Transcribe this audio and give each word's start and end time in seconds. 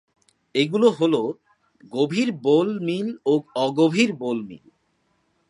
এগুলো 0.55 0.87
হলো- 0.89 1.35
গভীর 1.93 2.29
বোল 2.31 2.79
মিল 2.79 3.07
ও 3.25 3.33
অগভীর 3.55 4.13
বোল 4.13 4.37
মিল। 4.41 4.65